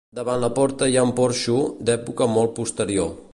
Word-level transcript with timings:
Davant 0.19 0.39
la 0.43 0.47
porta 0.59 0.87
hi 0.93 0.97
ha 1.01 1.03
un 1.09 1.11
porxo, 1.19 1.59
d'època 1.91 2.29
molt 2.39 2.57
posterior. 2.63 3.15